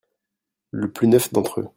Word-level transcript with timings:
Le 0.71 0.89
plus 0.91 1.07
neuf 1.07 1.31
d'entre 1.31 1.59
eux. 1.61 1.69